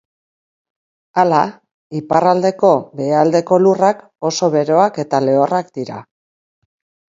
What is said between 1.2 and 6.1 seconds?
Hala, iparraldeko behealdeko lurrak oso beroak eta lehorrak dira.